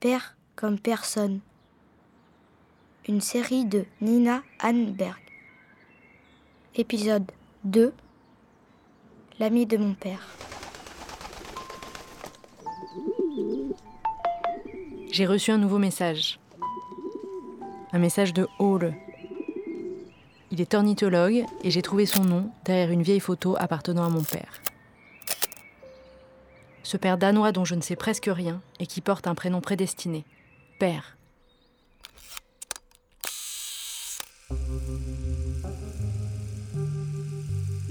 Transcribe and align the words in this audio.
Père 0.00 0.36
comme 0.54 0.78
personne. 0.78 1.40
Une 3.08 3.20
série 3.20 3.64
de 3.64 3.84
Nina 4.00 4.44
Hanberg. 4.62 5.18
Épisode 6.76 7.28
2 7.64 7.92
L'ami 9.40 9.66
de 9.66 9.76
mon 9.76 9.94
père. 9.94 10.24
J'ai 15.10 15.26
reçu 15.26 15.50
un 15.50 15.58
nouveau 15.58 15.78
message. 15.78 16.38
Un 17.90 17.98
message 17.98 18.32
de 18.32 18.46
Hall. 18.60 18.94
Il 20.52 20.60
est 20.60 20.74
ornithologue 20.74 21.44
et 21.64 21.72
j'ai 21.72 21.82
trouvé 21.82 22.06
son 22.06 22.22
nom 22.24 22.52
derrière 22.64 22.92
une 22.92 23.02
vieille 23.02 23.18
photo 23.18 23.56
appartenant 23.58 24.04
à 24.04 24.10
mon 24.10 24.22
père. 24.22 24.60
Ce 26.88 26.96
père 26.96 27.18
danois 27.18 27.52
dont 27.52 27.66
je 27.66 27.74
ne 27.74 27.82
sais 27.82 27.96
presque 27.96 28.30
rien 28.32 28.62
et 28.80 28.86
qui 28.86 29.02
porte 29.02 29.26
un 29.26 29.34
prénom 29.34 29.60
prédestiné. 29.60 30.24
Père. 30.80 31.18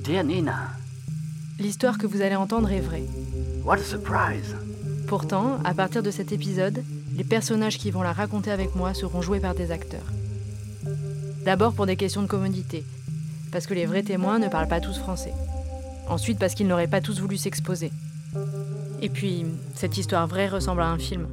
Dear 0.03 0.23
Nina, 0.23 0.71
L'histoire 1.59 1.99
que 1.99 2.07
vous 2.07 2.21
allez 2.21 2.35
entendre 2.35 2.71
est 2.71 2.79
vraie. 2.79 3.03
what 3.63 3.75
a 3.75 3.83
surprise! 3.83 4.55
Pourtant, 5.07 5.59
à 5.63 5.75
partir 5.75 6.01
de 6.01 6.09
cet 6.09 6.31
épisode, 6.31 6.83
les 7.15 7.23
personnages 7.23 7.77
qui 7.77 7.91
vont 7.91 8.01
la 8.01 8.13
raconter 8.13 8.49
avec 8.49 8.73
moi 8.73 8.95
seront 8.95 9.21
joués 9.21 9.39
par 9.39 9.53
des 9.53 9.69
acteurs. 9.69 10.11
D'abord 11.45 11.75
pour 11.75 11.85
des 11.85 11.97
questions 11.97 12.23
de 12.23 12.27
commodité, 12.27 12.83
parce 13.51 13.67
que 13.67 13.75
les 13.75 13.85
vrais 13.85 14.01
témoins 14.01 14.39
ne 14.39 14.47
parlent 14.47 14.67
pas 14.67 14.81
tous 14.81 14.97
français. 14.97 15.33
Ensuite 16.09 16.39
parce 16.39 16.55
qu'ils 16.55 16.67
n'auraient 16.67 16.87
pas 16.87 17.01
tous 17.01 17.19
voulu 17.19 17.37
s'exposer. 17.37 17.91
Et 19.01 19.09
puis, 19.09 19.45
cette 19.75 19.97
histoire 19.97 20.27
vraie 20.27 20.47
ressemble 20.47 20.81
à 20.81 20.89
un 20.89 20.97
film. 20.97 21.27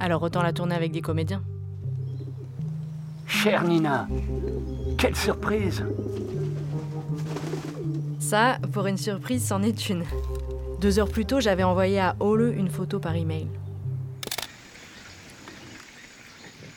Alors 0.00 0.22
autant 0.22 0.42
la 0.42 0.52
tourner 0.52 0.74
avec 0.74 0.92
des 0.92 1.02
comédiens. 1.02 1.42
Chère 3.26 3.64
Nina, 3.64 4.08
quelle 4.96 5.14
surprise! 5.14 5.84
Ça, 8.18 8.58
pour 8.72 8.86
une 8.86 8.96
surprise, 8.96 9.46
c'en 9.46 9.62
est 9.62 9.88
une. 9.88 10.04
Deux 10.80 10.98
heures 10.98 11.10
plus 11.10 11.26
tôt, 11.26 11.40
j'avais 11.40 11.62
envoyé 11.62 12.00
à 12.00 12.16
Ole 12.20 12.54
une 12.56 12.70
photo 12.70 12.98
par 12.98 13.14
email. 13.14 13.48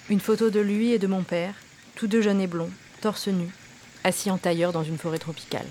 Une 0.10 0.20
photo 0.20 0.50
de 0.50 0.60
lui 0.60 0.92
et 0.92 1.00
de 1.00 1.08
mon 1.08 1.24
père, 1.24 1.54
tous 1.96 2.08
deux 2.08 2.22
jeunes 2.22 2.42
et 2.42 2.48
blonds, 2.48 2.70
torse 3.02 3.28
nu, 3.28 3.48
assis 4.04 4.30
en 4.30 4.38
tailleur 4.38 4.74
dans 4.74 4.84
une 4.84 4.98
forêt 4.98 5.20
tropicale. 5.20 5.68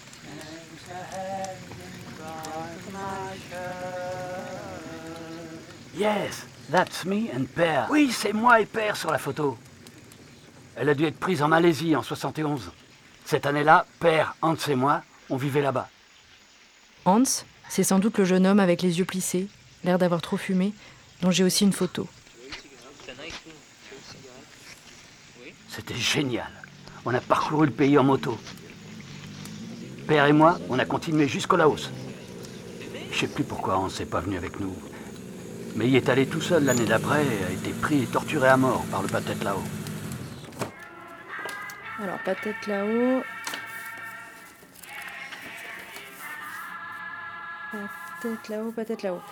Yes, 6.01 6.47
that's 6.71 7.05
me 7.05 7.29
and 7.37 7.45
Père. 7.55 7.87
Oui, 7.91 8.11
c'est 8.11 8.33
moi 8.33 8.59
et 8.59 8.65
Père 8.65 8.97
sur 8.97 9.11
la 9.11 9.19
photo. 9.19 9.59
Elle 10.75 10.89
a 10.89 10.95
dû 10.95 11.05
être 11.05 11.21
prise 11.21 11.43
en 11.43 11.49
Malaisie 11.49 11.95
en 11.95 12.03
71. 12.03 12.71
Cette 13.27 13.45
année-là, 13.45 13.85
Père, 13.99 14.35
Hans 14.41 14.57
et 14.67 14.75
moi, 14.75 15.03
on 15.29 15.37
vivait 15.37 15.61
là-bas. 15.61 15.91
Hans, 17.05 17.45
c'est 17.69 17.83
sans 17.83 17.99
doute 17.99 18.17
le 18.17 18.25
jeune 18.25 18.47
homme 18.47 18.61
avec 18.61 18.81
les 18.81 18.99
yeux 18.99 19.05
plissés, 19.05 19.49
l'air 19.85 19.99
d'avoir 19.99 20.23
trop 20.23 20.39
fumé, 20.39 20.73
dont 21.21 21.31
j'ai 21.31 21.45
aussi 21.45 21.65
une 21.65 21.75
photo. 21.75 22.09
C'était 25.69 25.95
génial. 25.95 26.51
On 27.05 27.13
a 27.13 27.21
parcouru 27.21 27.67
le 27.67 27.73
pays 27.73 27.99
en 27.99 28.05
moto. 28.05 28.39
Père 30.07 30.25
et 30.25 30.33
moi, 30.33 30.59
on 30.71 30.79
a 30.79 30.87
continué 30.87 31.29
jusqu'au 31.29 31.57
Laos. 31.57 31.91
Je 33.13 33.19
sais 33.19 33.29
plus 33.29 33.45
pourquoi 33.45 33.77
Hans 33.77 33.91
n'est 33.99 34.07
pas 34.07 34.21
venu 34.21 34.39
avec 34.39 34.59
nous. 34.61 34.75
Mais 35.77 35.89
il 35.89 35.97
est 35.97 36.09
allé 36.09 36.27
tout 36.27 36.41
seul 36.41 36.65
l'année 36.65 36.85
d'après 36.85 37.21
a 37.21 37.53
été 37.53 37.71
pris 37.71 38.03
et 38.03 38.07
torturé 38.07 38.49
à 38.49 38.57
mort 38.57 38.85
par 38.91 39.03
le 39.03 39.09
patette 39.09 39.43
là-haut. 39.45 39.65
Alors, 42.03 42.19
peut-être 42.25 42.67
là-haut. 42.67 43.23
Peut-être 48.23 48.49
là-haut, 48.49 48.73
peut-être 48.73 49.03
là-haut. 49.03 49.23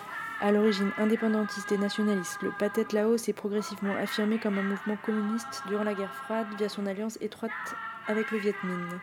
À 0.41 0.51
l'origine 0.51 0.91
indépendantiste 0.97 1.71
et 1.73 1.77
nationaliste, 1.77 2.41
le 2.41 2.51
Pathet 2.51 2.93
Lao 2.93 3.17
s'est 3.17 3.33
progressivement 3.33 3.93
affirmé 3.97 4.39
comme 4.39 4.57
un 4.57 4.63
mouvement 4.63 4.97
communiste 5.05 5.63
durant 5.67 5.83
la 5.83 5.93
guerre 5.93 6.13
froide 6.23 6.47
via 6.57 6.69
son 6.69 6.85
alliance 6.85 7.17
étroite 7.19 7.51
avec 8.07 8.31
le 8.31 8.37
Viet 8.37 8.55
Minh. 8.63 8.99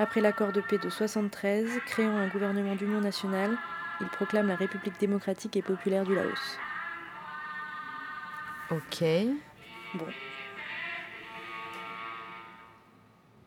Après 0.00 0.20
l'accord 0.20 0.52
de 0.52 0.60
paix 0.60 0.78
de 0.78 0.90
73, 0.90 1.68
créant 1.86 2.16
un 2.16 2.26
gouvernement 2.26 2.74
d'union 2.74 3.00
nationale, 3.00 3.56
il 4.00 4.06
proclame 4.08 4.46
la 4.46 4.56
République 4.56 4.98
démocratique 5.00 5.56
et 5.56 5.62
populaire 5.62 6.04
du 6.04 6.14
Laos. 6.14 6.58
Ok. 8.70 9.04
Bon. 9.94 10.06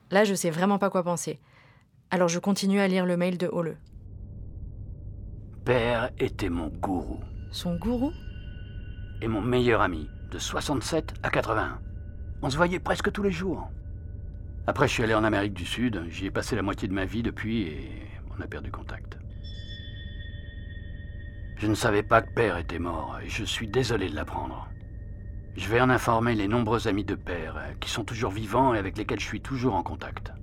Là, 0.10 0.24
je 0.24 0.34
sais 0.34 0.50
vraiment 0.50 0.80
pas 0.80 0.90
quoi 0.90 1.04
penser. 1.04 1.40
Alors 2.10 2.28
je 2.28 2.40
continue 2.40 2.82
à 2.82 2.88
lire 2.88 3.06
le 3.06 3.16
mail 3.16 3.38
de 3.38 3.48
Ole. 3.48 3.78
Père 5.64 6.10
était 6.18 6.50
mon 6.50 6.68
gourou 6.68 7.20
Son 7.52 7.76
gourou? 7.78 8.12
Et 9.22 9.28
mon 9.28 9.42
meilleur 9.42 9.82
ami, 9.82 10.10
de 10.32 10.40
67 10.40 11.14
à 11.24 11.30
81. 11.30 11.80
On 12.42 12.50
se 12.50 12.58
voyait 12.58 12.80
presque 12.80 13.12
tous 13.12 13.22
les 13.22 13.32
jours. 13.32 13.70
Après, 14.68 14.88
je 14.88 14.94
suis 14.94 15.04
allé 15.04 15.14
en 15.14 15.24
Amérique 15.24 15.54
du 15.54 15.66
Sud, 15.66 16.04
j'y 16.10 16.26
ai 16.26 16.32
passé 16.32 16.56
la 16.56 16.64
moitié 16.64 16.88
de 16.88 16.94
ma 16.94 17.06
vie 17.06 17.24
depuis 17.24 17.62
et 17.62 18.02
on 18.36 18.42
a 18.42 18.48
perdu 18.48 18.72
contact. 18.72 19.21
Je 21.62 21.68
ne 21.68 21.76
savais 21.76 22.02
pas 22.02 22.24
que 22.24 22.34
Père 22.34 22.58
était 22.58 22.80
mort 22.80 23.20
et 23.24 23.30
je 23.30 23.44
suis 23.44 23.68
désolé 23.68 24.10
de 24.10 24.16
l'apprendre. 24.16 24.68
Je 25.56 25.70
vais 25.70 25.80
en 25.80 25.92
informer 25.92 26.34
les 26.34 26.48
nombreux 26.48 26.88
amis 26.88 27.06
de 27.06 27.14
Père 27.14 27.56
qui 27.80 27.88
sont 27.88 28.04
toujours 28.04 28.32
vivants 28.32 28.74
et 28.74 28.80
avec 28.80 28.98
lesquels 28.98 29.20
je 29.20 29.28
suis 29.28 29.42
toujours 29.42 29.76
en 29.76 29.84
contact. 29.84 30.34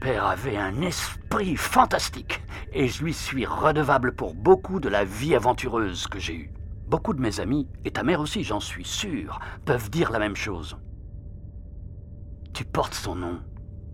Père 0.00 0.24
avait 0.24 0.56
un 0.56 0.80
esprit 0.80 1.56
fantastique 1.56 2.40
et 2.72 2.88
je 2.88 3.04
lui 3.04 3.12
suis 3.12 3.44
redevable 3.44 4.14
pour 4.14 4.34
beaucoup 4.34 4.80
de 4.80 4.88
la 4.88 5.04
vie 5.04 5.34
aventureuse 5.34 6.06
que 6.06 6.18
j'ai 6.18 6.36
eue. 6.36 6.54
Beaucoup 6.86 7.12
de 7.12 7.20
mes 7.20 7.38
amis, 7.38 7.68
et 7.84 7.90
ta 7.90 8.02
mère 8.02 8.20
aussi, 8.20 8.42
j'en 8.42 8.60
suis 8.60 8.86
sûr, 8.86 9.40
peuvent 9.66 9.90
dire 9.90 10.10
la 10.10 10.20
même 10.20 10.36
chose. 10.36 10.78
Tu 12.54 12.64
portes 12.64 12.94
son 12.94 13.14
nom. 13.14 13.40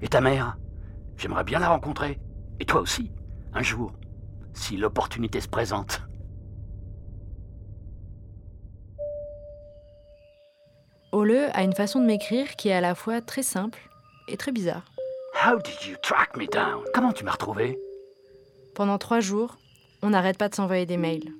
Et 0.01 0.07
ta 0.07 0.21
mère? 0.21 0.59
J'aimerais 1.17 1.43
bien 1.43 1.59
la 1.59 1.71
rencontrer. 1.71 2.21
Et 2.61 2.67
toi 2.67 2.83
aussi, 2.83 3.11
un 3.53 3.63
jour, 3.63 3.93
si 4.57 4.77
l'opportunité 4.77 5.41
se 5.41 5.49
présente. 5.49 6.01
Ole 11.13 11.51
a 11.53 11.63
une 11.63 11.75
façon 11.75 12.01
de 12.01 12.07
m'écrire 12.07 12.57
qui 12.57 12.69
est 12.69 12.75
à 12.75 12.81
la 12.81 12.95
fois 12.95 13.21
très 13.21 13.43
simple 13.43 13.79
et 14.29 14.37
très 14.37 14.53
bizarre. 14.53 14.85
How 15.35 15.59
did 15.59 15.89
you 15.89 15.97
track 16.03 16.37
me 16.37 16.47
down? 16.47 16.83
Comment 16.95 17.13
tu 17.13 17.25
m'as 17.25 17.33
retrouvé? 17.33 17.79
Pendant 18.75 18.99
trois 18.99 19.21
jours, 19.21 19.57
on 20.03 20.11
n'arrête 20.11 20.39
pas 20.39 20.49
de 20.49 20.55
s'envoyer 20.55 20.87
des 20.87 20.97
mails. 20.97 21.33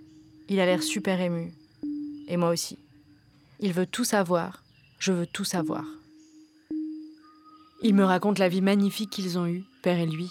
Il 0.49 0.61
a 0.61 0.67
l'air 0.67 0.83
super 0.83 1.21
ému. 1.21 1.53
Et 2.29 2.37
moi 2.37 2.51
aussi. 2.51 2.79
Il 3.59 3.73
veut 3.73 3.87
tout 3.87 4.05
savoir. 4.05 4.63
Je 4.99 5.13
veux 5.13 5.27
tout 5.27 5.45
savoir. 5.45 5.85
Il 7.83 7.95
me 7.95 8.05
raconte 8.05 8.39
la 8.39 8.49
vie 8.49 8.63
magnifique 8.63 9.11
qu'ils 9.11 9.39
ont 9.39 9.47
eue, 9.47 9.65
père 9.83 9.99
et 9.99 10.07
lui, 10.07 10.31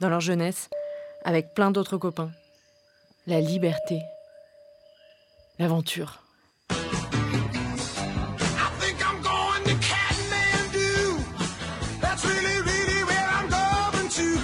dans 0.00 0.08
leur 0.08 0.20
jeunesse, 0.20 0.68
avec 1.24 1.54
plein 1.54 1.70
d'autres 1.70 1.96
copains. 1.96 2.30
La 3.26 3.40
liberté. 3.40 4.00
L'aventure. 5.58 6.22
I 6.70 6.74
think 8.78 9.00
I'm 9.00 9.20
going 9.22 9.62
to 9.64 9.74
Kathmandu. 9.80 11.18
That's 12.00 12.24
really, 12.24 12.60
really 12.62 13.04
where 13.04 13.28
I'm 13.28 13.48
going 13.48 14.08
to. 14.08 14.38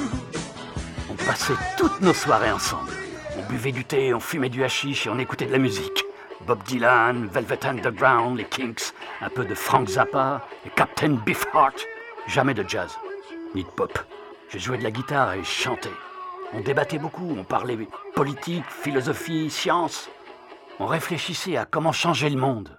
On 1.10 1.16
passait 1.16 1.54
toutes 1.78 2.00
nos 2.02 2.14
soirées 2.14 2.52
ensemble. 2.52 2.92
On 3.38 3.42
buvait 3.50 3.72
du 3.72 3.84
thé, 3.84 4.12
on 4.14 4.20
fumait 4.20 4.48
du 4.48 4.62
hashish 4.64 5.06
et 5.06 5.10
on 5.10 5.18
écoutait 5.18 5.46
de 5.46 5.52
la 5.52 5.58
musique. 5.58 6.04
Bob 6.46 6.62
Dylan, 6.64 7.26
Velvet 7.26 7.66
Underground, 7.66 8.38
les 8.38 8.44
Kinks, 8.44 8.92
un 9.20 9.28
peu 9.30 9.44
de 9.44 9.54
Frank 9.54 9.88
Zappa 9.88 10.46
et 10.64 10.70
Captain 10.70 11.14
Beefheart. 11.24 11.84
Jamais 12.28 12.54
de 12.54 12.64
jazz, 12.68 12.96
ni 13.54 13.64
de 13.64 13.68
pop. 13.68 13.98
Je 14.50 14.58
jouais 14.58 14.78
de 14.78 14.84
la 14.84 14.90
guitare 14.90 15.34
et 15.34 15.40
je 15.40 15.50
chantais. 15.50 15.90
On 16.54 16.60
débattait 16.60 16.98
beaucoup, 16.98 17.36
on 17.38 17.44
parlait 17.44 17.76
politique, 18.14 18.64
philosophie, 18.68 19.50
science. 19.50 20.08
On 20.78 20.86
réfléchissait 20.86 21.56
à 21.56 21.64
comment 21.64 21.92
changer 21.92 22.30
le 22.30 22.36
monde. 22.36 22.78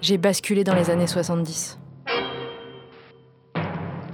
J'ai 0.00 0.18
basculé 0.18 0.64
dans 0.64 0.74
les 0.74 0.90
années 0.90 1.06
70. 1.06 1.78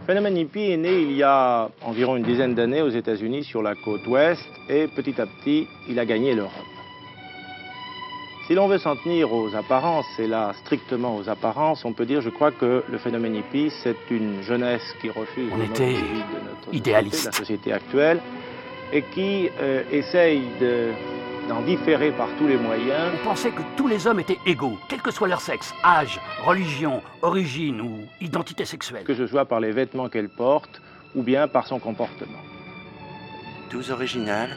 Phénomène 0.06 0.36
hippie 0.36 0.70
est 0.70 0.76
né 0.76 1.02
il 1.02 1.12
y 1.12 1.22
a 1.24 1.68
environ 1.82 2.16
une 2.16 2.22
dizaine 2.22 2.54
d'années 2.54 2.82
aux 2.82 2.90
États-Unis 2.90 3.42
sur 3.42 3.60
la 3.60 3.74
côte 3.74 4.06
ouest 4.06 4.46
et 4.68 4.86
petit 4.86 5.20
à 5.20 5.26
petit 5.26 5.66
il 5.88 5.98
a 5.98 6.06
gagné 6.06 6.34
l'Europe. 6.34 6.75
Si 8.46 8.54
l'on 8.54 8.68
veut 8.68 8.78
s'en 8.78 8.94
tenir 8.94 9.32
aux 9.32 9.56
apparences, 9.56 10.06
et 10.20 10.28
là 10.28 10.52
strictement 10.54 11.16
aux 11.16 11.28
apparences, 11.28 11.84
on 11.84 11.92
peut 11.92 12.06
dire, 12.06 12.20
je 12.20 12.30
crois, 12.30 12.52
que 12.52 12.84
le 12.88 12.98
phénomène 12.98 13.34
hippie, 13.34 13.72
c'est 13.82 13.96
une 14.08 14.40
jeunesse 14.42 14.94
qui 15.00 15.10
refuse 15.10 15.50
On 15.52 15.56
le 15.56 15.64
était 15.64 15.86
de 15.86 15.98
vie 15.98 16.22
de 16.32 16.48
notre 16.48 16.72
idéalistes. 16.72 17.16
société, 17.16 17.30
la 17.30 17.38
société 17.38 17.72
actuelle, 17.72 18.20
et 18.92 19.02
qui 19.02 19.48
euh, 19.60 19.82
essaye 19.90 20.42
de 20.60 20.90
d'en 21.48 21.60
différer 21.62 22.10
par 22.10 22.28
tous 22.38 22.46
les 22.46 22.56
moyens. 22.56 23.12
On 23.20 23.24
pensait 23.24 23.50
que 23.50 23.62
tous 23.76 23.86
les 23.86 24.06
hommes 24.06 24.18
étaient 24.20 24.38
égaux, 24.46 24.78
quel 24.88 25.00
que 25.00 25.12
soit 25.12 25.28
leur 25.28 25.40
sexe, 25.40 25.72
âge, 25.84 26.20
religion, 26.44 27.02
origine 27.22 27.80
ou 27.80 28.00
identité 28.20 28.64
sexuelle. 28.64 29.04
que 29.04 29.14
ce 29.14 29.26
soit 29.26 29.44
par 29.44 29.60
les 29.60 29.70
vêtements 29.70 30.08
qu'elle 30.08 30.28
porte 30.28 30.80
ou 31.14 31.22
bien 31.22 31.46
par 31.46 31.66
son 31.66 31.78
comportement. 31.78 32.38
12 33.70 33.90
originales, 33.92 34.56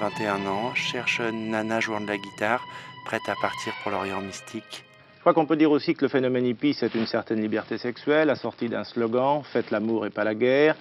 21 0.00 0.46
ans, 0.46 0.74
cherche 0.74 1.20
Nana 1.20 1.80
jouant 1.80 2.00
de 2.00 2.06
la 2.06 2.16
guitare, 2.16 2.64
prête 3.04 3.28
à 3.28 3.34
partir 3.40 3.72
pour 3.82 3.92
l'Orient 3.92 4.20
mystique. 4.20 4.84
Je 5.16 5.20
crois 5.20 5.34
qu'on 5.34 5.46
peut 5.46 5.56
dire 5.56 5.70
aussi 5.70 5.94
que 5.94 6.04
le 6.04 6.08
phénomène 6.08 6.46
hippie, 6.46 6.74
c'est 6.74 6.94
une 6.94 7.06
certaine 7.06 7.40
liberté 7.40 7.76
sexuelle, 7.78 8.30
assortie 8.30 8.68
d'un 8.68 8.84
slogan 8.84 9.42
Faites 9.52 9.70
l'amour 9.70 10.06
et 10.06 10.10
pas 10.10 10.24
la 10.24 10.34
guerre. 10.34 10.76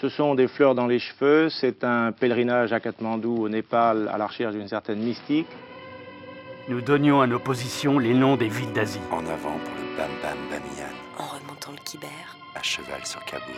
Ce 0.00 0.08
sont 0.08 0.34
des 0.34 0.46
fleurs 0.48 0.74
dans 0.74 0.86
les 0.86 0.98
cheveux, 1.00 1.48
c'est 1.50 1.84
un 1.84 2.12
pèlerinage 2.12 2.72
à 2.72 2.80
Katmandou, 2.80 3.44
au 3.44 3.48
Népal, 3.48 4.08
à 4.12 4.16
la 4.16 4.26
recherche 4.26 4.54
d'une 4.54 4.68
certaine 4.68 5.00
mystique. 5.00 5.48
Nous 6.68 6.80
donnions 6.80 7.20
à 7.20 7.26
nos 7.26 7.40
positions 7.40 7.98
les 7.98 8.14
noms 8.14 8.36
des 8.36 8.48
villes 8.48 8.72
d'Asie. 8.72 9.00
En 9.10 9.26
avant 9.26 9.58
pour 9.58 9.74
le 9.74 9.96
Bam 9.96 10.10
Bam 10.22 10.38
Bamiyan, 10.48 10.86
En 11.18 11.26
remontant 11.26 11.72
le 11.72 11.78
Kiber. 11.84 12.08
à 12.54 12.62
cheval 12.62 13.04
sur 13.04 13.22
Kaboul. 13.24 13.54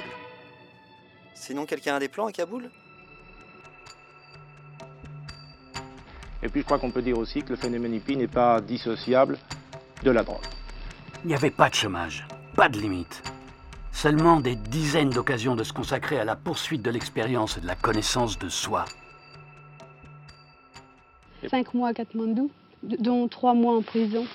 Sinon, 1.34 1.66
quelqu'un 1.66 1.96
a 1.96 1.98
des 2.00 2.08
plans 2.08 2.26
à 2.26 2.32
Kaboul? 2.32 2.70
Et 6.42 6.48
puis 6.48 6.60
je 6.60 6.64
crois 6.64 6.78
qu'on 6.78 6.90
peut 6.90 7.02
dire 7.02 7.18
aussi 7.18 7.42
que 7.42 7.50
le 7.50 7.56
phénomène 7.56 7.94
hippie 7.94 8.16
n'est 8.16 8.26
pas 8.26 8.60
dissociable 8.60 9.38
de 10.02 10.10
la 10.10 10.24
drogue. 10.24 10.44
Il 11.24 11.28
n'y 11.28 11.34
avait 11.34 11.50
pas 11.50 11.68
de 11.68 11.74
chômage, 11.74 12.26
pas 12.56 12.68
de 12.68 12.78
limite. 12.78 13.22
Seulement 13.92 14.40
des 14.40 14.56
dizaines 14.56 15.10
d'occasions 15.10 15.54
de 15.54 15.62
se 15.62 15.72
consacrer 15.72 16.18
à 16.18 16.24
la 16.24 16.34
poursuite 16.34 16.82
de 16.82 16.90
l'expérience 16.90 17.58
et 17.58 17.60
de 17.60 17.66
la 17.66 17.76
connaissance 17.76 18.38
de 18.38 18.48
soi. 18.48 18.86
Cinq 21.48 21.74
mois 21.74 21.88
à 21.88 21.94
Katmandou, 21.94 22.50
dont 22.82 23.28
trois 23.28 23.54
mois 23.54 23.76
en 23.76 23.82
prison. 23.82 24.26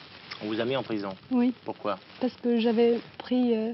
On 0.43 0.47
vous 0.47 0.61
a 0.61 0.65
mis 0.65 0.75
en 0.75 0.83
prison. 0.83 1.09
Oui, 1.31 1.53
Pourquoi? 1.65 1.97
Parce 2.21 2.35
que 2.35 2.59
j'avais 2.59 2.99
pris 3.17 3.55
euh, 3.55 3.73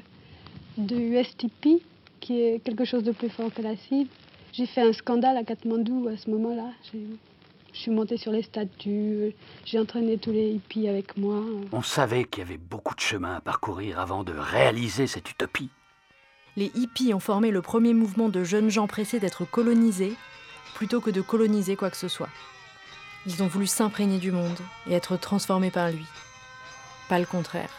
du 0.77 1.21
STP, 1.21 1.83
qui 2.19 2.41
est 2.41 2.63
quelque 2.63 2.85
chose 2.85 3.03
de 3.03 3.11
plus 3.11 3.29
fort 3.29 3.53
que 3.53 3.61
l'acide. 3.61 4.07
J'ai 4.53 4.65
fait 4.65 4.81
un 4.81 4.93
scandale 4.93 5.35
à 5.37 5.43
Katmandou 5.43 6.07
à 6.07 6.15
ce 6.15 6.29
moment-là. 6.29 6.69
Je 7.73 7.79
suis 7.79 7.91
montée 7.91 8.17
sur 8.17 8.31
les 8.31 8.43
statues, 8.43 9.33
j'ai 9.65 9.79
entraîné 9.79 10.19
tous 10.19 10.31
les 10.31 10.51
hippies 10.51 10.87
avec 10.87 11.17
moi. 11.17 11.41
On 11.71 11.81
savait 11.81 12.23
qu'il 12.23 12.43
y 12.43 12.45
avait 12.45 12.57
beaucoup 12.57 12.93
de 12.93 12.99
chemin 12.99 13.35
à 13.35 13.41
parcourir 13.41 13.99
avant 13.99 14.23
de 14.23 14.31
réaliser 14.31 15.07
cette 15.07 15.31
utopie. 15.31 15.69
Les 16.55 16.71
hippies 16.75 17.15
ont 17.15 17.19
formé 17.19 17.49
le 17.49 17.63
premier 17.63 17.95
mouvement 17.95 18.29
de 18.29 18.43
jeunes 18.43 18.69
gens 18.69 18.85
pressés 18.85 19.19
d'être 19.19 19.43
colonisés 19.43 20.13
plutôt 20.75 21.01
que 21.01 21.09
de 21.09 21.21
coloniser 21.21 21.75
quoi 21.75 21.89
que 21.89 21.97
ce 21.97 22.07
soit. 22.07 22.29
Ils 23.25 23.41
ont 23.41 23.47
voulu 23.47 23.65
s'imprégner 23.65 24.19
du 24.19 24.31
monde 24.31 24.59
et 24.87 24.93
être 24.93 25.17
transformés 25.17 25.71
par 25.71 25.89
lui. 25.89 26.05
Pas 27.09 27.17
le 27.17 27.25
contraire. 27.25 27.71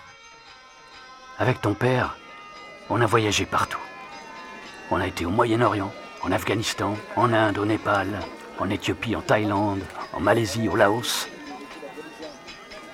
Avec 1.39 1.61
ton 1.61 1.75
père, 1.75 2.17
on 2.91 3.01
a 3.01 3.07
voyagé 3.07 3.47
partout. 3.47 3.81
On 4.91 4.97
a 4.97 5.07
été 5.07 5.25
au 5.25 5.31
Moyen-Orient, 5.31 5.93
en 6.23 6.33
Afghanistan, 6.33 6.97
en 7.15 7.33
Inde, 7.33 7.59
au 7.59 7.65
Népal, 7.65 8.09
en 8.59 8.71
Éthiopie, 8.71 9.17
en 9.17 9.21
Thaïlande, 9.21 9.83
en 10.13 10.21
Malaisie, 10.21 10.69
au 10.69 10.77
Laos. 10.77 11.29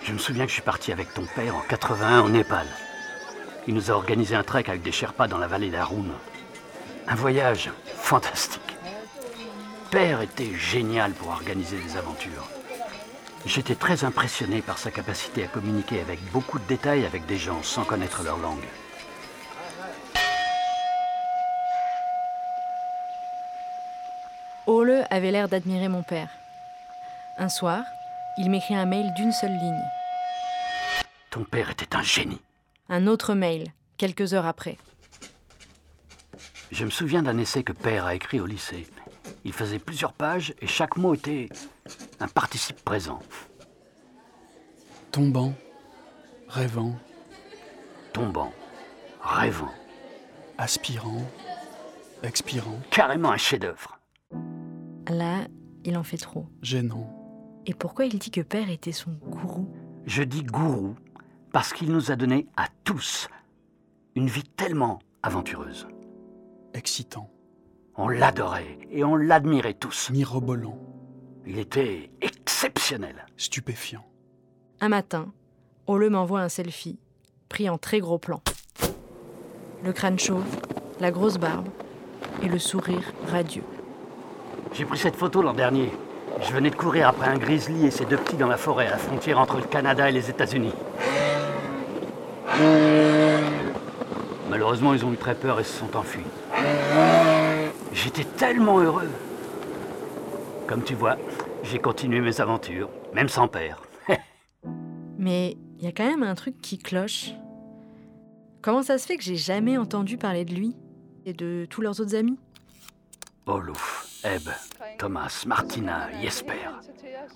Je 0.03 0.13
me 0.13 0.19
souviens 0.19 0.45
que 0.45 0.51
je 0.51 0.55
suis 0.55 0.63
parti 0.63 0.93
avec 0.93 1.13
ton 1.13 1.27
père 1.35 1.57
en 1.57 1.61
81 1.61 2.23
au 2.23 2.29
Népal. 2.29 2.67
Il 3.67 3.75
nous 3.75 3.91
a 3.91 3.95
organisé 3.95 4.35
un 4.35 4.43
trek 4.43 4.65
avec 4.69 4.83
des 4.83 4.93
Sherpas 4.93 5.29
dans 5.29 5.39
la 5.39 5.47
vallée 5.47 5.71
d'Arun. 5.71 6.07
Un 7.07 7.15
voyage 7.15 7.71
fantastique. 7.85 8.77
Père 9.91 10.23
était 10.23 10.55
génial 10.55 11.13
pour 11.13 11.29
organiser 11.29 11.77
des 11.77 11.97
aventures. 11.97 12.49
J'étais 13.47 13.75
très 13.75 14.05
impressionné 14.05 14.63
par 14.63 14.79
sa 14.79 14.91
capacité 14.91 15.45
à 15.45 15.49
communiquer 15.49 16.01
avec 16.01 16.21
beaucoup 16.33 16.59
de 16.59 16.65
détails 16.65 17.07
avec 17.07 17.27
des 17.27 17.39
gens 17.39 17.63
sans 17.63 17.85
connaître 17.85 18.23
leur 18.23 18.39
langue. 18.39 18.67
Ole 24.67 25.05
avait 25.11 25.31
l'air 25.31 25.49
d'admirer 25.49 25.89
mon 25.89 26.03
père. 26.03 26.31
Un 27.39 27.49
soir, 27.49 27.83
il 28.39 28.51
m'écrit 28.51 28.75
un 28.75 28.87
mail 28.87 29.13
d'une 29.15 29.33
seule 29.33 29.53
ligne. 29.53 29.85
Ton 31.31 31.45
père 31.45 31.71
était 31.71 31.97
un 31.97 32.03
génie. 32.03 32.41
Un 32.89 33.07
autre 33.07 33.35
mail, 33.35 33.73
quelques 33.97 34.35
heures 34.35 34.47
après. 34.47 34.77
Je 36.71 36.85
me 36.85 36.91
souviens 36.91 37.23
d'un 37.23 37.39
essai 37.39 37.63
que 37.63 37.73
Père 37.73 38.07
a 38.07 38.15
écrit 38.15 38.41
au 38.41 38.47
lycée. 38.47 38.87
Il 39.45 39.53
faisait 39.53 39.79
plusieurs 39.79 40.13
pages 40.13 40.55
et 40.61 40.67
chaque 40.67 40.97
mot 40.97 41.15
était 41.15 41.49
un 42.21 42.29
participe 42.29 42.83
présent. 42.85 43.21
Tombant, 45.11 45.55
rêvant, 46.49 46.97
Tombant, 48.13 48.53
rêvant, 49.23 49.73
aspirant, 50.59 51.23
expirant, 52.25 52.81
carrément 52.91 53.31
un 53.31 53.37
chef-d'œuvre. 53.37 54.00
Là, 55.09 55.47
il 55.85 55.97
en 55.97 56.03
fait 56.03 56.17
trop. 56.19 56.47
gênant, 56.63 57.09
Et 57.67 57.75
pourquoi 57.75 58.05
il 58.07 58.19
dit 58.19 58.31
que 58.31 58.41
père 58.41 58.71
était 58.71 58.93
son 58.93 59.13
gourou? 59.13 59.69
Je 60.07 60.23
dis 60.23 60.43
gourou 60.43 60.95
parce 61.53 61.73
qu'il 61.73 61.91
nous 61.93 62.11
a 62.11 62.17
donné 62.17 62.47
à 62.57 62.67
tous 62.85 63.29
une 64.15 64.29
vie 64.29 64.45
tellement 64.45 64.99
aventureuse. 65.23 65.87
excitant, 66.75 67.29
On 67.97 68.09
l'adorait 68.09 68.79
et 68.91 69.03
on 69.05 69.17
l'admirait 69.17 69.75
tous. 69.75 70.11
mirobolant, 70.11 70.79
Il 71.47 71.59
était 71.59 72.11
exceptionnel. 72.21 73.27
stupéfiant. 73.37 74.05
Un 74.81 74.89
matin, 74.89 75.33
Ole 75.87 76.09
m'envoie 76.11 76.41
un 76.41 76.49
selfie, 76.49 76.99
pris 77.49 77.69
en 77.69 77.77
très 77.79 78.01
gros 78.01 78.19
plan. 78.19 78.41
Le 79.85 79.93
crâne 79.93 80.19
chauve, 80.19 80.47
la 81.01 81.11
grosse 81.11 81.39
barbe 81.39 81.69
et 82.43 82.49
le 82.49 82.59
sourire 82.59 83.13
radieux. 83.29 83.65
J'ai 84.73 84.85
pris 84.85 84.99
cette 84.99 85.17
photo 85.17 85.43
l'an 85.43 85.53
dernier. 85.53 85.91
Je 86.43 86.53
venais 86.53 86.71
de 86.71 86.75
courir 86.77 87.09
après 87.09 87.29
un 87.29 87.37
grizzly 87.37 87.87
et 87.87 87.91
ses 87.91 88.05
deux 88.05 88.17
petits 88.17 88.37
dans 88.37 88.47
la 88.47 88.57
forêt 88.57 88.87
à 88.87 88.91
la 88.91 88.99
frontière 88.99 89.39
entre 89.39 89.57
le 89.57 89.65
Canada 89.65 90.09
et 90.09 90.13
les 90.13 90.31
États-Unis. 90.31 90.73
Malheureusement, 94.49 94.95
ils 94.95 95.05
ont 95.05 95.13
eu 95.13 95.17
très 95.17 95.35
peur 95.35 95.61
et 95.61 95.65
se 95.65 95.79
sont 95.79 95.97
enfuis. 95.97 96.25
J'étais 97.93 98.25
tellement 98.25 98.79
heureux. 98.79 99.09
Comme 100.67 100.83
tu 100.83 100.95
vois, 100.95 101.17
j'ai 101.65 101.79
continué 101.79 102.21
mes 102.21 102.41
aventures, 102.41 102.89
même 103.15 103.29
sans 103.29 103.49
père. 103.49 103.83
Mais 105.19 105.57
il 105.79 105.85
y 105.85 105.89
a 105.89 105.93
quand 105.93 106.09
même 106.09 106.23
un 106.23 106.35
truc 106.35 106.61
qui 106.61 106.79
cloche. 106.79 107.33
Comment 108.63 108.83
ça 108.83 108.99
se 108.99 109.07
fait 109.07 109.17
que 109.17 109.23
j'ai 109.23 109.37
jamais 109.37 109.79
entendu 109.79 110.17
parler 110.17 110.45
de 110.45 110.55
lui 110.55 110.77
et 111.27 111.33
de 111.33 111.67
tous 111.69 111.81
leurs 111.81 112.01
autres 112.01 112.15
amis? 112.15 112.39
Olouf, 113.47 114.21
Eb, 114.25 114.49
Thomas, 114.99 115.45
Martina, 115.47 116.09
Jesper. 116.21 116.69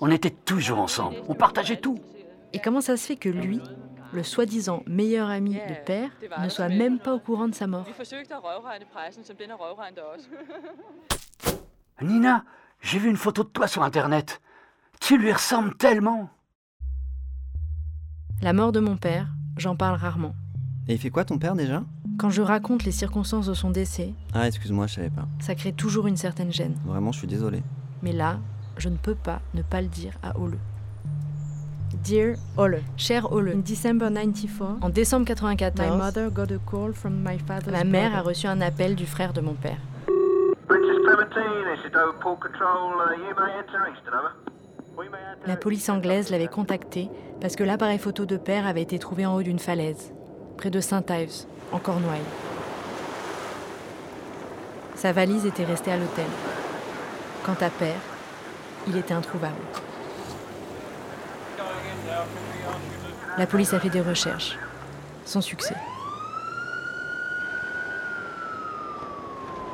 On 0.00 0.10
était 0.10 0.30
toujours 0.30 0.78
ensemble, 0.78 1.16
on 1.28 1.34
partageait 1.34 1.80
tout. 1.80 1.98
Et 2.52 2.60
comment 2.60 2.80
ça 2.80 2.96
se 2.96 3.06
fait 3.06 3.16
que 3.16 3.28
lui, 3.28 3.60
le 4.12 4.22
soi-disant 4.22 4.82
meilleur 4.86 5.28
ami 5.28 5.54
de 5.54 5.84
père, 5.84 6.10
ne 6.40 6.48
soit 6.48 6.68
même 6.68 6.98
pas 6.98 7.14
au 7.14 7.18
courant 7.18 7.48
de 7.48 7.54
sa 7.54 7.66
mort 7.66 7.86
Nina, 12.02 12.44
j'ai 12.80 12.98
vu 12.98 13.08
une 13.08 13.16
photo 13.16 13.44
de 13.44 13.48
toi 13.48 13.66
sur 13.66 13.82
Internet. 13.82 14.40
Tu 15.00 15.16
lui 15.18 15.32
ressembles 15.32 15.74
tellement. 15.76 16.28
La 18.42 18.52
mort 18.52 18.72
de 18.72 18.80
mon 18.80 18.96
père, 18.96 19.28
j'en 19.56 19.74
parle 19.76 19.96
rarement. 19.96 20.34
Et 20.88 20.94
il 20.94 20.98
fait 20.98 21.10
quoi 21.10 21.24
ton 21.24 21.38
père 21.38 21.54
déjà? 21.54 21.82
Quand 22.18 22.30
je 22.30 22.42
raconte 22.42 22.84
les 22.84 22.92
circonstances 22.92 23.46
de 23.46 23.54
son 23.54 23.70
décès, 23.70 24.12
Ah, 24.34 24.46
excuse-moi, 24.46 24.86
je 24.86 24.94
savais 24.94 25.10
pas. 25.10 25.26
ça 25.40 25.54
crée 25.54 25.72
toujours 25.72 26.06
une 26.06 26.16
certaine 26.16 26.52
gêne. 26.52 26.74
Vraiment, 26.84 27.10
je 27.12 27.18
suis 27.18 27.26
désolé. 27.26 27.62
Mais 28.02 28.12
là, 28.12 28.38
je 28.76 28.88
ne 28.88 28.96
peux 28.96 29.14
pas 29.14 29.40
ne 29.54 29.62
pas 29.62 29.80
le 29.80 29.88
dire 29.88 30.12
à 30.22 30.38
Ole. 30.38 30.58
Dear 32.04 32.36
Ole, 32.58 32.82
cher 32.96 33.32
Ole, 33.32 33.52
in 33.54 33.60
December 33.60 34.08
94, 34.12 34.78
en 34.82 34.88
décembre 34.90 35.24
94, 35.26 35.90
my 35.90 35.96
mother 35.96 36.28
got 36.30 36.52
a 36.52 36.58
call 36.70 36.92
from 36.92 37.14
my 37.24 37.38
father's 37.38 37.72
Ma 37.72 37.84
mère 37.84 38.14
a 38.14 38.20
reçu 38.20 38.46
un 38.46 38.60
appel 38.60 38.94
du 38.94 39.06
frère 39.06 39.32
de 39.32 39.40
mon 39.40 39.54
père. 39.54 39.78
La 45.46 45.56
police 45.56 45.88
anglaise 45.88 46.30
l'avait 46.30 46.46
contacté 46.48 47.08
parce 47.40 47.56
que 47.56 47.64
l'appareil 47.64 47.98
photo 47.98 48.24
de 48.26 48.36
père 48.36 48.66
avait 48.66 48.82
été 48.82 48.98
trouvé 48.98 49.26
en 49.26 49.34
haut 49.36 49.42
d'une 49.42 49.58
falaise, 49.58 50.12
près 50.56 50.70
de 50.70 50.80
Saint-Ives, 50.80 51.44
en 51.72 51.78
Cornouailles. 51.78 52.20
Sa 54.94 55.12
valise 55.12 55.46
était 55.46 55.64
restée 55.64 55.92
à 55.92 55.96
l'hôtel. 55.96 56.26
Quant 57.44 57.56
à 57.60 57.68
père, 57.68 58.00
il 58.88 58.96
était 58.96 59.14
introuvable. 59.14 59.54
La 63.36 63.46
police 63.46 63.74
a 63.74 63.80
fait 63.80 63.90
des 63.90 64.00
recherches, 64.00 64.56
sans 65.24 65.40
succès. 65.40 65.74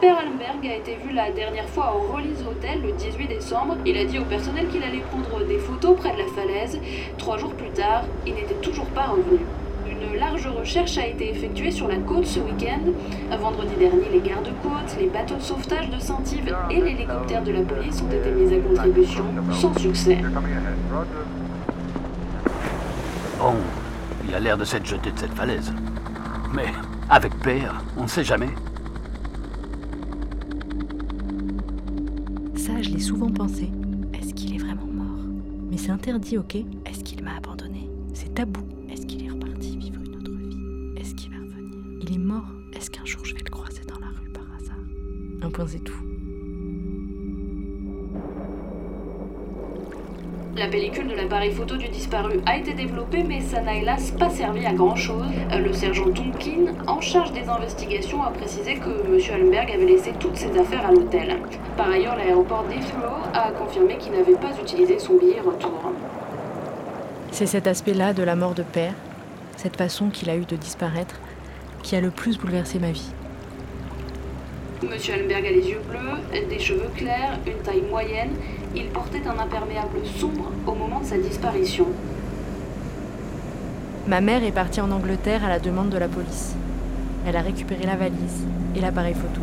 Père 0.00 0.16
Allenberg 0.18 0.66
a 0.66 0.76
été 0.76 0.96
vu 0.96 1.12
la 1.12 1.30
dernière 1.30 1.68
fois 1.68 1.94
au 1.94 2.10
Rollis 2.10 2.42
Hotel 2.48 2.80
le 2.80 2.92
18 2.92 3.28
décembre. 3.28 3.76
Il 3.84 3.98
a 3.98 4.04
dit 4.06 4.18
au 4.18 4.24
personnel 4.24 4.66
qu'il 4.68 4.82
allait 4.82 5.02
prendre 5.10 5.44
des 5.44 5.58
photos 5.58 5.94
près 5.98 6.12
de 6.12 6.18
la 6.18 6.26
falaise. 6.28 6.80
Trois 7.18 7.36
jours 7.36 7.52
plus 7.52 7.68
tard, 7.70 8.04
il 8.26 8.34
n'était 8.34 8.54
toujours 8.54 8.86
pas 8.86 9.08
revenu. 9.08 9.40
Une 10.00 10.16
large 10.18 10.46
recherche 10.46 10.96
a 10.98 11.06
été 11.06 11.30
effectuée 11.30 11.70
sur 11.70 11.88
la 11.88 11.96
côte 11.96 12.26
ce 12.26 12.40
week-end. 12.40 12.80
Vendredi 13.38 13.74
dernier, 13.78 14.08
les 14.12 14.20
gardes-côtes, 14.20 14.96
les 14.98 15.08
bateaux 15.08 15.36
de 15.36 15.42
sauvetage 15.42 15.90
de 15.90 15.98
Saint-Yves 15.98 16.54
et 16.70 16.80
l'hélicoptère 16.80 17.42
de 17.42 17.52
la 17.52 17.62
police 17.62 18.02
ont 18.02 18.10
été 18.10 18.30
mis 18.30 18.52
à 18.52 18.58
contribution, 18.60 19.24
sans 19.52 19.78
succès. 19.78 20.18
Bon, 23.38 23.54
il 24.28 24.34
a 24.34 24.40
l'air 24.40 24.56
de 24.56 24.64
s'être 24.64 24.86
jeté 24.86 25.12
de 25.12 25.18
cette 25.18 25.34
falaise. 25.34 25.72
Mais 26.54 26.66
avec 27.08 27.34
Père, 27.40 27.82
on 27.96 28.02
ne 28.02 28.08
sait 28.08 28.24
jamais. 28.24 28.50
Ça, 32.56 32.80
je 32.80 32.90
l'ai 32.90 33.00
souvent 33.00 33.30
pensé. 33.30 33.70
Est-ce 34.14 34.34
qu'il 34.34 34.54
est 34.54 34.58
vraiment 34.58 34.86
mort? 34.86 35.24
Mais 35.70 35.76
c'est 35.76 35.90
interdit, 35.90 36.38
ok? 36.38 36.56
Est-ce 36.86 37.04
qu'il 37.04 37.22
m'a 37.24 37.36
abandonné? 37.36 37.88
C'est 38.12 38.34
tabou. 38.34 38.60
Est-ce 38.90 39.06
qu'il 39.06 39.24
est 39.24 39.29
Il 42.10 42.16
est 42.16 42.18
mort 42.18 42.42
Est-ce 42.76 42.90
qu'un 42.90 43.04
jour 43.04 43.24
je 43.24 43.34
vais 43.34 43.42
le 43.44 43.50
croiser 43.50 43.82
dans 43.86 44.00
la 44.00 44.08
rue 44.08 44.30
par 44.30 44.42
hasard? 44.58 44.74
Un 45.42 45.48
point, 45.48 45.64
c'est 45.68 45.78
tout. 45.78 46.02
La 50.56 50.66
pellicule 50.66 51.06
de 51.06 51.14
l'appareil 51.14 51.52
photo 51.52 51.76
du 51.76 51.86
disparu 51.86 52.40
a 52.46 52.56
été 52.56 52.74
développée, 52.74 53.22
mais 53.22 53.40
ça 53.40 53.60
n'a 53.60 53.76
hélas 53.76 54.10
pas 54.10 54.28
servi 54.28 54.66
à 54.66 54.72
grand 54.72 54.96
chose. 54.96 55.28
Le 55.56 55.72
sergent 55.72 56.10
Tonkin, 56.10 56.74
en 56.88 57.00
charge 57.00 57.32
des 57.32 57.48
investigations, 57.48 58.24
a 58.24 58.32
précisé 58.32 58.74
que 58.74 58.90
M. 59.06 59.20
Allenberg 59.32 59.70
avait 59.70 59.86
laissé 59.86 60.12
toutes 60.18 60.36
ses 60.36 60.58
affaires 60.58 60.86
à 60.86 60.90
l'hôtel. 60.90 61.38
Par 61.76 61.90
ailleurs, 61.90 62.16
l'aéroport 62.16 62.64
d'Heathrow 62.64 63.22
a 63.34 63.52
confirmé 63.52 63.96
qu'il 63.98 64.10
n'avait 64.10 64.34
pas 64.34 64.50
utilisé 64.60 64.98
son 64.98 65.16
billet 65.16 65.40
retour. 65.40 65.92
C'est 67.30 67.46
cet 67.46 67.68
aspect-là 67.68 68.14
de 68.14 68.24
la 68.24 68.34
mort 68.34 68.54
de 68.54 68.64
père, 68.64 68.94
cette 69.56 69.76
façon 69.76 70.10
qu'il 70.10 70.28
a 70.28 70.34
eu 70.34 70.44
de 70.44 70.56
disparaître, 70.56 71.20
qui 71.82 71.96
a 71.96 72.00
le 72.00 72.10
plus 72.10 72.38
bouleversé 72.38 72.78
ma 72.78 72.90
vie. 72.90 73.10
Monsieur 74.82 75.14
Allenberg 75.14 75.44
a 75.46 75.50
les 75.50 75.68
yeux 75.68 75.80
bleus, 75.88 76.48
des 76.48 76.58
cheveux 76.58 76.90
clairs, 76.96 77.38
une 77.46 77.62
taille 77.62 77.82
moyenne. 77.82 78.30
Il 78.74 78.86
portait 78.88 79.26
un 79.26 79.38
imperméable 79.38 79.98
sombre 80.18 80.50
au 80.66 80.74
moment 80.74 81.00
de 81.00 81.06
sa 81.06 81.18
disparition. 81.18 81.86
Ma 84.06 84.20
mère 84.20 84.42
est 84.42 84.52
partie 84.52 84.80
en 84.80 84.90
Angleterre 84.90 85.44
à 85.44 85.48
la 85.48 85.58
demande 85.58 85.90
de 85.90 85.98
la 85.98 86.08
police. 86.08 86.54
Elle 87.26 87.36
a 87.36 87.42
récupéré 87.42 87.84
la 87.84 87.96
valise 87.96 88.44
et 88.74 88.80
l'appareil 88.80 89.14
photo. 89.14 89.40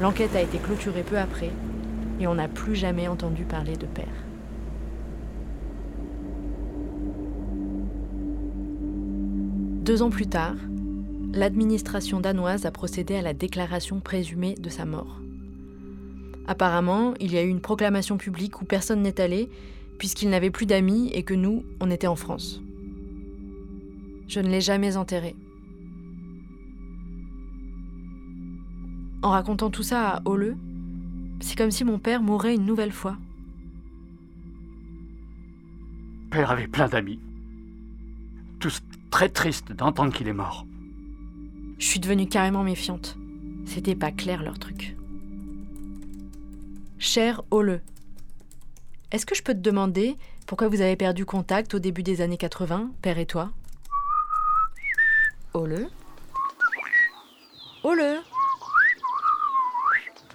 L'enquête 0.00 0.34
a 0.34 0.40
été 0.40 0.58
clôturée 0.58 1.02
peu 1.02 1.18
après 1.18 1.50
et 2.20 2.26
on 2.26 2.34
n'a 2.34 2.48
plus 2.48 2.74
jamais 2.74 3.08
entendu 3.08 3.44
parler 3.44 3.76
de 3.76 3.86
père. 3.86 4.27
Deux 9.88 10.02
ans 10.02 10.10
plus 10.10 10.26
tard, 10.26 10.56
l'administration 11.32 12.20
danoise 12.20 12.66
a 12.66 12.70
procédé 12.70 13.14
à 13.14 13.22
la 13.22 13.32
déclaration 13.32 14.00
présumée 14.00 14.54
de 14.54 14.68
sa 14.68 14.84
mort. 14.84 15.22
Apparemment, 16.46 17.14
il 17.20 17.32
y 17.32 17.38
a 17.38 17.42
eu 17.42 17.48
une 17.48 17.62
proclamation 17.62 18.18
publique 18.18 18.60
où 18.60 18.66
personne 18.66 19.00
n'est 19.00 19.18
allé, 19.18 19.48
puisqu'il 19.98 20.28
n'avait 20.28 20.50
plus 20.50 20.66
d'amis 20.66 21.08
et 21.14 21.22
que 21.22 21.32
nous, 21.32 21.64
on 21.80 21.90
était 21.90 22.06
en 22.06 22.16
France. 22.16 22.60
Je 24.28 24.40
ne 24.40 24.50
l'ai 24.50 24.60
jamais 24.60 24.98
enterré. 24.98 25.34
En 29.22 29.30
racontant 29.30 29.70
tout 29.70 29.82
ça 29.82 30.16
à 30.16 30.22
Ole, 30.26 30.58
c'est 31.40 31.56
comme 31.56 31.70
si 31.70 31.84
mon 31.84 31.98
père 31.98 32.20
mourait 32.20 32.56
une 32.56 32.66
nouvelle 32.66 32.92
fois. 32.92 33.16
Père 36.30 36.50
avait 36.50 36.68
plein 36.68 36.88
d'amis. 36.88 37.20
Tous 38.60 38.82
très 39.10 39.28
tristes 39.28 39.72
d'entendre 39.72 40.12
qu'il 40.12 40.28
est 40.28 40.32
mort. 40.32 40.66
Je 41.78 41.86
suis 41.86 42.00
devenue 42.00 42.28
carrément 42.28 42.62
méfiante. 42.62 43.16
C'était 43.66 43.94
pas 43.94 44.10
clair 44.10 44.42
leur 44.42 44.58
truc. 44.58 44.96
Cher 46.98 47.42
Ole, 47.50 47.80
est-ce 49.12 49.24
que 49.24 49.34
je 49.34 49.42
peux 49.42 49.54
te 49.54 49.60
demander 49.60 50.16
pourquoi 50.46 50.68
vous 50.68 50.80
avez 50.80 50.96
perdu 50.96 51.24
contact 51.24 51.74
au 51.74 51.78
début 51.78 52.02
des 52.02 52.20
années 52.20 52.36
80, 52.36 52.90
père 53.02 53.18
et 53.18 53.26
toi? 53.26 53.50
Ole? 55.54 55.88
Ole? 57.84 58.20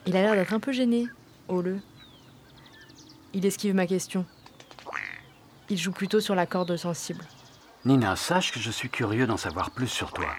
Il 0.05 0.15
a 0.15 0.21
l'air 0.21 0.35
d'être 0.35 0.53
un 0.53 0.59
peu 0.59 0.71
gêné, 0.71 1.07
Ole. 1.47 1.81
Il 3.33 3.45
esquive 3.45 3.73
ma 3.73 3.87
question. 3.87 4.25
Il 5.69 5.77
joue 5.77 5.91
plutôt 5.91 6.19
sur 6.19 6.35
la 6.35 6.45
corde 6.45 6.75
sensible. 6.77 7.25
Nina, 7.85 8.15
sache 8.15 8.51
que 8.53 8.59
je 8.59 8.71
suis 8.71 8.89
curieux 8.89 9.27
d'en 9.27 9.37
savoir 9.37 9.71
plus 9.71 9.87
sur 9.89 10.11
toi. 10.13 10.29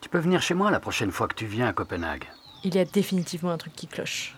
Tu 0.00 0.08
peux 0.08 0.18
venir 0.18 0.42
chez 0.42 0.54
moi 0.54 0.70
la 0.70 0.80
prochaine 0.80 1.12
fois 1.12 1.28
que 1.28 1.34
tu 1.34 1.46
viens 1.46 1.68
à 1.68 1.72
Copenhague. 1.72 2.24
Il 2.64 2.74
y 2.74 2.78
a 2.78 2.84
définitivement 2.84 3.50
un 3.50 3.58
truc 3.58 3.74
qui 3.74 3.86
cloche. 3.86 4.36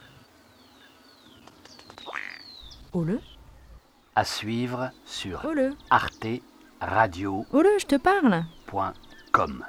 Ole 2.92 3.20
À 4.14 4.24
suivre 4.24 4.90
sur 5.04 5.44
Ole 5.44 5.74
arte 5.90 6.26
radio 6.80 7.46
Ole, 7.52 7.68
je 7.78 7.86
te 7.86 7.96
parle 7.96 8.44
point 8.66 8.92
com. 9.32 9.64